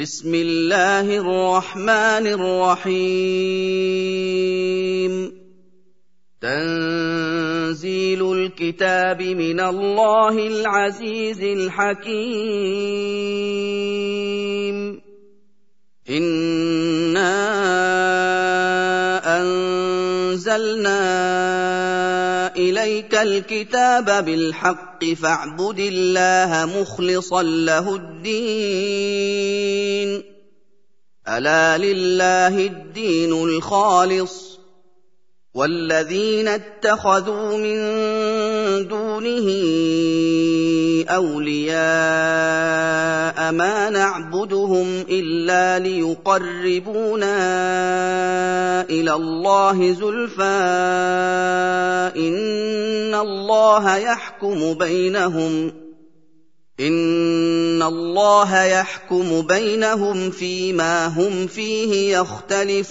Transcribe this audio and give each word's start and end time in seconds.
بسم 0.00 0.32
الله 0.34 1.04
الرحمن 1.20 2.24
الرحيم. 2.26 3.12
تنزيل 6.40 8.32
الكتاب 8.32 9.22
من 9.22 9.60
الله 9.60 10.46
العزيز 10.46 11.40
الحكيم. 11.40 12.00
إنا 16.10 17.36
أنزلنا 19.36 21.00
إليك 22.80 23.14
الكتاب 23.14 24.24
بالحق 24.24 25.04
فاعبد 25.04 25.78
الله 25.78 26.80
مخلصا 26.80 27.42
له 27.42 27.94
الدين. 27.94 29.20
ألا 31.28 31.78
لله 31.78 32.66
الدين 32.66 33.32
الخالص. 33.32 34.60
والذين 35.54 36.48
اتخذوا 36.48 37.56
من 37.58 37.76
دونه 39.20 39.48
أولياء 41.08 41.76
ما 43.52 43.90
نعبدهم 43.90 45.04
إلا 45.10 45.78
ليقربونا 45.78 47.36
إلى 48.82 49.12
الله 49.12 49.92
زلفى 49.92 50.42
إن 52.16 53.14
الله 53.14 53.96
يحكم 53.96 54.74
بينهم 54.74 55.72
إن 56.80 57.82
الله 57.82 58.64
يحكم 58.64 59.40
بينهم 59.42 60.30
فيما 60.30 61.06
هم 61.06 61.46
فيه 61.46 62.18
يختلفون 62.18 62.90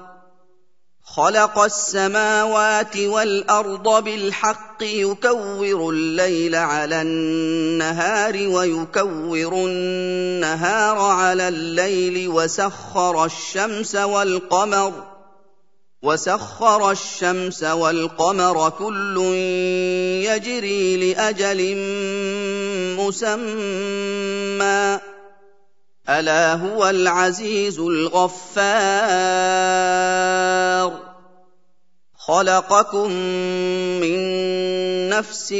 خلق 1.15 1.59
السماوات 1.59 2.97
والأرض 2.97 4.03
بالحق 4.03 4.83
يكور 4.83 5.89
الليل 5.89 6.55
على 6.55 7.01
النهار 7.01 8.47
ويكور 8.47 9.53
النهار 9.53 10.99
على 10.99 11.47
الليل 11.47 12.27
وسخر 12.27 13.25
الشمس 13.25 13.95
والقمر 13.95 14.93
وسخر 16.03 16.91
الشمس 16.91 17.63
والقمر 17.63 18.69
كل 18.69 19.17
يجري 20.25 21.13
لأجل 21.13 21.75
مسمى 22.97 25.10
ألا 26.09 26.53
هو 26.53 26.89
العزيز 26.89 27.79
الغفار. 27.79 28.71
خلقكم 32.17 33.11
من 34.01 34.19
نفس 35.09 35.51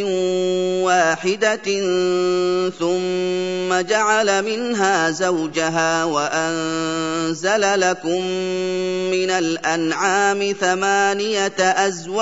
واحدة 0.84 1.68
ثم 2.80 3.82
جعل 3.82 4.42
منها 4.46 5.12
زوجها 5.12 6.04
وأنزل 6.04 7.80
لكم 7.80 8.26
من 9.12 9.30
الأنعام 9.30 10.56
ثمانية 10.62 11.60
أزواج. 11.60 12.22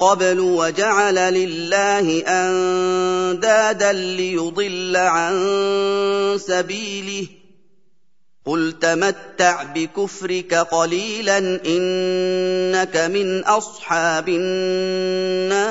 قبل 0.00 0.40
وجعل 0.40 1.14
لله 1.14 2.22
أندادا 2.26 3.92
ليضل 3.92 4.96
عن 4.96 5.34
سبيله. 6.46 7.26
قل 8.46 8.78
تمتع 8.80 9.62
بكفرك 9.62 10.54
قليلا 10.54 11.38
إنك 11.66 12.96
من 12.96 13.44
أصحاب 13.44 14.28
النار. 14.28 15.70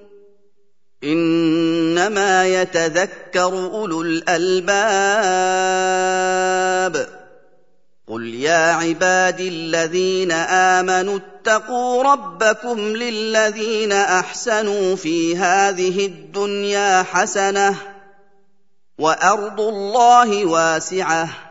إنما 1.03 2.47
يتذكر 2.47 3.53
أولو 3.53 4.01
الألباب. 4.01 4.71
قل 8.07 8.25
يا 8.25 8.73
عبادي 8.73 9.47
الذين 9.47 10.31
آمنوا 10.31 11.19
اتقوا 11.19 12.03
ربكم 12.03 12.79
للذين 12.79 13.91
أحسنوا 13.91 14.95
في 14.95 15.37
هذه 15.37 16.05
الدنيا 16.05 17.03
حسنة 17.03 17.75
وأرض 18.97 19.61
الله 19.61 20.45
واسعة. 20.45 21.50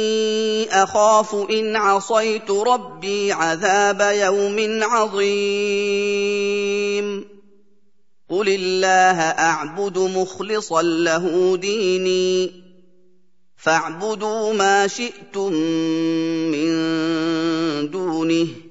أخاف 0.71 1.35
إن 1.35 1.75
عصيت 1.75 2.51
ربي 2.51 3.31
عذاب 3.31 4.01
يوم 4.15 4.83
عظيم. 4.83 5.31
قل 8.29 8.49
الله 8.49 9.21
أعبد 9.21 9.97
مخلصا 9.97 10.81
له 10.81 11.57
ديني. 11.57 12.51
فاعبدوا 13.57 14.53
ما 14.53 14.87
شئتم 14.87 15.53
من 16.51 16.71
دونه. 17.89 18.70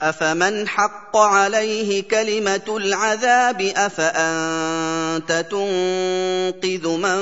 افمن 0.00 0.68
حق 0.68 1.16
عليه 1.16 2.02
كلمه 2.02 2.76
العذاب 2.76 3.72
افانت 3.76 5.32
تنقذ 5.50 6.88
من 6.88 7.20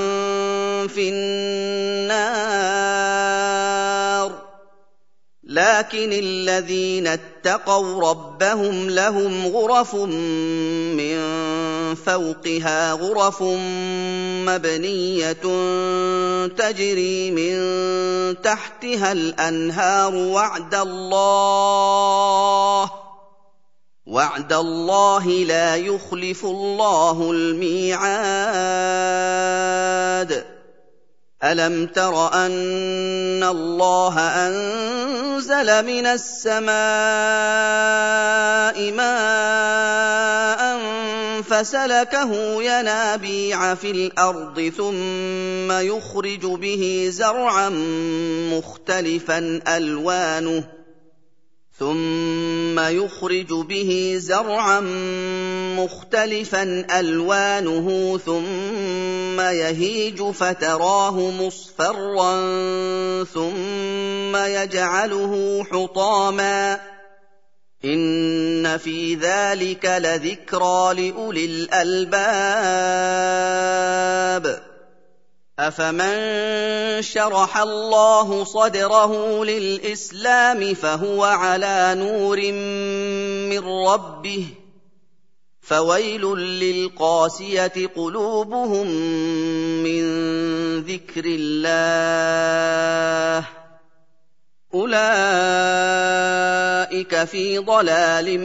في 0.88 1.09
النار 1.09 2.35
لكن 5.44 6.12
الذين 6.12 7.06
اتقوا 7.06 8.11
ربهم 8.11 8.91
لهم 8.91 9.47
غرف 9.47 9.94
من 9.94 11.19
فوقها 11.94 12.93
غرف 12.93 13.43
مبنية 14.46 15.32
تجري 16.46 17.31
من 17.31 17.55
تحتها 18.43 19.12
الأنهار 19.12 20.14
وعد 20.14 20.75
الله 20.75 21.85
وعد 24.06 24.52
الله 24.52 25.26
لا 25.26 25.76
يخلف 25.76 26.44
الله 26.44 27.31
الميعاد. 27.31 28.85
ألم 31.44 31.87
تر 31.87 32.32
أن 32.32 33.43
الله 33.43 34.20
أنزل 34.20 35.87
من 35.87 36.06
السماء 36.06 36.75
ماء 38.93 40.74
فسلكه 41.42 42.62
ينابيع 42.62 43.75
في 43.75 43.90
الأرض 43.90 44.72
ثم 44.76 45.72
يخرج 45.72 46.46
به 46.46 47.08
زرعا 47.10 47.69
مختلفا 48.52 49.60
ألوانه 49.69 50.64
ثم 51.78 52.78
يخرج 52.78 53.52
به 53.52 54.14
زرعا 54.19 54.81
مختلفا 55.78 56.86
ألوانه 57.00 58.19
ثم 58.19 59.40
يهيج 59.40 60.22
فتراه 60.22 61.31
مصفرا 61.31 62.34
ثم 63.25 64.36
يجعله 64.36 65.64
حطاما 65.72 66.94
ان 67.84 68.78
في 68.78 69.14
ذلك 69.14 69.84
لذكرى 69.84 70.94
لاولي 70.94 71.44
الالباب 71.44 72.84
افمن 75.58 77.03
شرح 77.03 77.58
الله 77.58 78.44
صدره 78.44 79.44
للاسلام 79.44 80.74
فهو 80.74 81.24
على 81.24 81.94
نور 81.98 82.53
من 83.50 83.69
ربه 83.88 84.46
فويل 85.60 86.22
للقاسيه 86.36 87.91
قلوبهم 87.96 88.86
من 89.82 90.05
ذكر 90.81 91.24
الله 91.26 92.24
اولئك 94.74 95.54
في 97.13 97.58
ضلال 97.58 98.41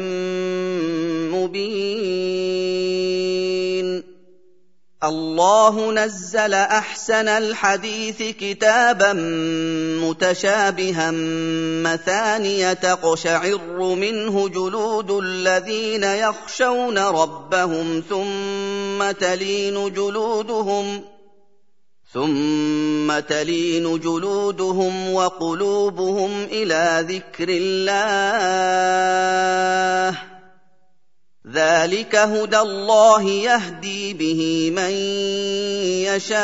مبين 1.32 2.90
الله 5.04 5.92
نزل 5.92 6.54
احسن 6.54 7.28
الحديث 7.28 8.22
كتابا 8.22 9.14
متشابها 10.04 11.12
مثانيه 11.84 12.74
تقشعر 12.74 13.96
منه 13.96 14.50
جلود 14.50 15.12
الذين 15.12 16.04
يخشون 16.04 16.98
ربهم 16.98 18.04
ثم 18.10 19.12
تلين 19.12 19.94
جلودهم 19.94 21.02
ثم 22.14 23.20
تلين 23.20 24.00
جلودهم 24.00 25.14
وقلوبهم 25.14 26.44
إلى 26.44 27.06
ذكر 27.10 27.48
الله 27.50 28.90
ذلك 31.54 32.16
هدى 32.16 32.58
الله 32.58 33.24
يهدي 33.30 34.14
به 34.14 34.72
من 34.76 34.92
يشاء 36.10 36.40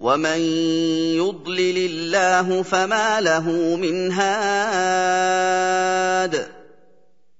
ومن 0.00 0.40
يضلل 1.16 1.78
الله 1.90 2.62
فما 2.62 3.20
له 3.20 3.76
من 3.76 4.12
هاد 4.12 5.33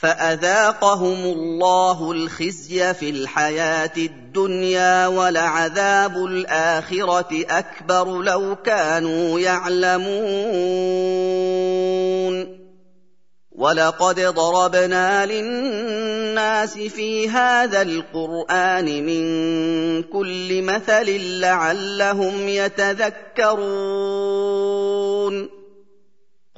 فأذاقهم 0.00 1.24
الله 1.24 2.12
الخزي 2.12 2.94
في 2.94 3.10
الحياة 3.10 3.92
الدنيا 3.96 5.06
ولعذاب 5.06 6.16
الآخرة 6.16 7.44
أكبر 7.50 8.22
لو 8.22 8.56
كانوا 8.56 9.40
يعلمون. 9.40 10.10
ولقد 13.52 14.20
ضربنا 14.20 15.26
للناس 15.26 16.78
في 16.78 17.28
هذا 17.28 17.82
القرآن 17.82 19.06
من 19.06 19.22
كل 20.02 20.62
مثل 20.62 21.40
لعلهم 21.40 22.48
يتذكرون. 22.48 23.60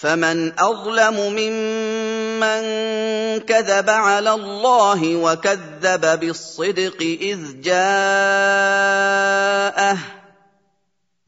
فمن 0.00 0.52
أظلم 0.58 1.14
ممن 1.14 2.62
كذب 3.40 3.90
على 3.90 4.32
الله 4.32 5.16
وكذب 5.16 6.20
بالصدق 6.20 7.02
إذ 7.02 7.38
جاءه. 7.60 7.78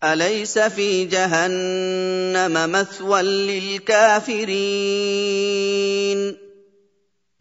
أليس 0.04 0.58
في 0.58 1.04
جهنم 1.04 2.72
مثوى 2.72 3.22
للكافرين؟ 3.22 4.50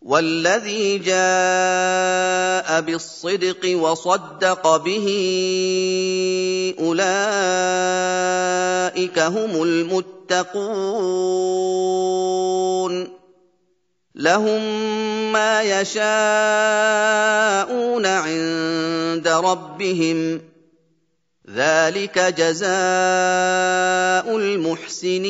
والذي 0.10 0.98
جاء 0.98 2.82
بالصدق 2.82 3.78
وصدق 3.78 4.78
به 4.78 5.08
أولئك 6.80 7.10
هم 9.20 9.64
المتقون. 9.64 10.80
لهم 14.16 14.62
ما 15.32 15.62
يشاءون 15.62 16.06
عند 18.06 19.28
ربهم. 19.28 20.42
ذلك 21.56 22.20
جزاء 22.20 22.70
المحسنين. 24.38 25.30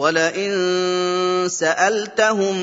ولئن 0.00 0.52
سالتهم 1.48 2.56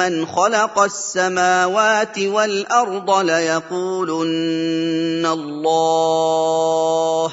من 0.00 0.26
خلق 0.26 0.78
السماوات 0.78 2.18
والارض 2.18 3.10
ليقولن 3.20 5.26
الله 5.26 7.32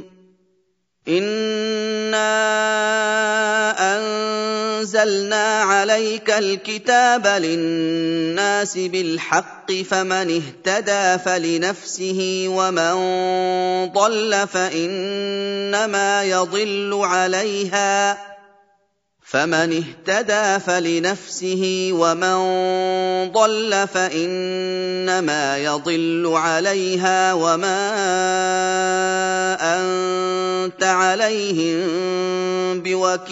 انا 1.07 2.21
انزلنا 3.97 5.61
عليك 5.61 6.29
الكتاب 6.29 7.27
للناس 7.27 8.77
بالحق 8.77 9.71
فمن 9.71 10.41
اهتدى 10.41 11.23
فلنفسه 11.23 12.45
ومن 12.47 12.93
ضل 13.93 14.47
فانما 14.47 16.23
يضل 16.23 16.99
عليها 17.03 18.30
فمن 19.31 19.83
اهتدى 19.83 20.59
فلنفسه 20.59 21.89
ومن 21.93 22.37
ضل 23.31 23.87
فإنما 23.93 25.57
يضل 25.57 26.31
عليها 26.35 27.33
وما 27.33 27.91
أنت 29.61 30.83
عليهم 30.83 31.79
بوكيل 32.83 33.31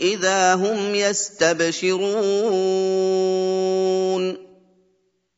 إذا 0.00 0.54
هم 0.54 0.94
يستبشرون. 0.94 2.02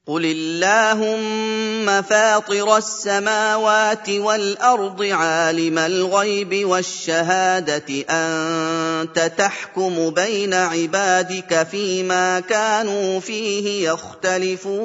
قل 0.07 0.25
اللهم 0.25 2.03
فاطر 2.03 2.77
السماوات 2.77 4.11
والارض 4.11 5.03
عالم 5.03 5.79
الغيب 5.79 6.69
والشهاده 6.69 8.05
انت 8.11 9.33
تحكم 9.39 10.11
بين 10.11 10.55
عبادك 10.55 11.67
فيما 11.71 12.41
كانوا 12.41 13.21
فيه 13.21 13.91
يختلفون. 13.91 14.85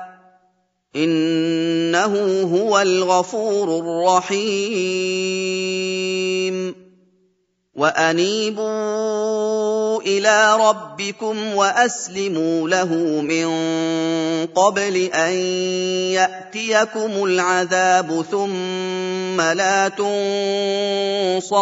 إنه 0.95 2.41
هو 2.57 2.79
الغفور 2.79 3.79
الرحيم. 3.79 5.21
وأنيبوا 7.75 9.01
إلى 10.01 10.57
ربكم 10.69 11.55
وأسلموا 11.55 12.69
له 12.69 12.95
من 13.21 13.47
قبل 14.45 14.95
أن 15.13 15.33
يأتيكم 16.13 17.23
العذاب 17.23 18.25
ثم 18.31 19.41
لا 19.41 19.87
تنصرون. 21.39 21.61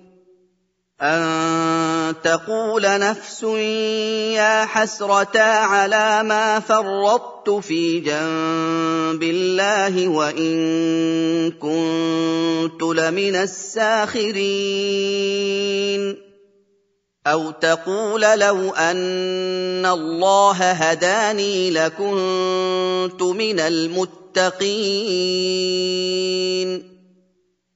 أن 1.01 2.15
تقول 2.23 2.99
نفس 2.99 3.43
يا 4.33 4.65
حسرتا 4.65 5.39
على 5.39 6.23
ما 6.23 6.59
فرطت 6.59 7.49
في 7.49 7.99
جنب 7.99 9.23
الله 9.23 10.07
وإن 10.07 11.51
كنت 11.51 12.83
لمن 12.83 13.35
الساخرين. 13.35 14.51
أو 17.27 17.51
تقول 17.51 18.21
لو 18.21 18.69
أن 18.69 19.85
الله 19.85 20.71
هداني 20.71 21.71
لكنت 21.71 23.21
من 23.21 23.59
المتقين. 23.59 24.51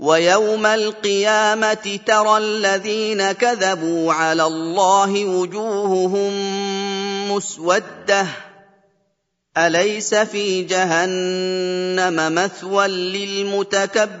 ويوم 0.00 0.66
القيامة 0.66 1.98
ترى 2.06 2.38
الذين 2.38 3.32
كذبوا 3.32 4.12
على 4.12 4.44
الله 4.46 5.24
وجوههم 5.24 6.32
مسودة. 7.32 8.26
أليس 9.56 10.14
في 10.14 10.62
جهنم 10.62 12.34
مثوى 12.34 12.88
للمتكبرين؟ 12.88 14.20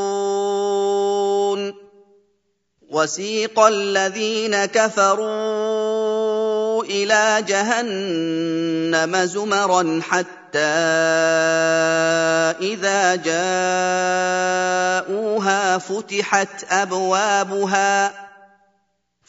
وسيق 2.91 3.59
الذين 3.59 4.65
كفروا 4.65 5.23
إلى 6.83 7.43
جهنم 7.47 9.25
زمرا 9.25 10.01
حتى 10.09 10.59
إذا 12.61 13.15
جاءوها 15.05 15.77
فتحت 15.77 16.63
أبوابها 16.71 18.11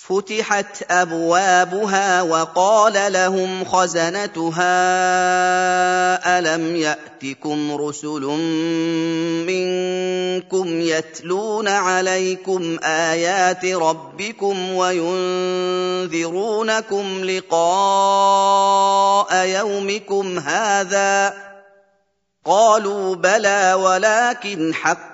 فتحت 0.08 0.82
أبوابها 0.90 2.22
وقال 2.22 3.12
لهم 3.12 3.64
خزنتها 3.64 4.68
ألم 6.38 6.76
يأتكم 6.76 7.72
رسل 7.72 8.20
منكم 9.46 10.80
يتلون 10.80 11.68
عليكم 11.68 12.78
آيات 12.84 13.64
ربكم 13.64 14.72
وينذرونكم 14.72 16.04
لقاء 17.24 18.56
يومكم 19.46 20.38
هذا؟ 20.38 21.34
قالوا 22.44 23.14
بلى 23.14 23.74
ولكن 23.74 24.74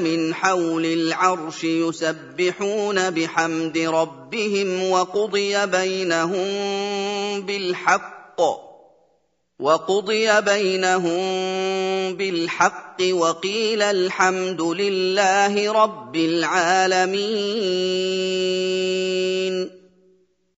من 0.00 0.34
حول 0.34 0.86
العرش 0.86 1.64
يسبحون 1.64 3.10
بحمد 3.10 3.78
ربهم 3.78 4.90
وقضي 4.90 5.66
بينهم 5.66 6.46
بالحق 7.40 8.40
وقضي 9.60 10.40
بينهم 10.40 11.18
بالحق 12.16 12.96
وقيل 13.10 13.82
الحمد 13.82 14.62
لله 14.62 15.72
رب 15.72 16.16
العالمين 16.16 17.18